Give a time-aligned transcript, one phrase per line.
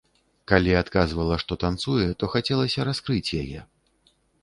[0.51, 3.59] Калі адказвала, што танцуе, то хацелася раскрыць яе.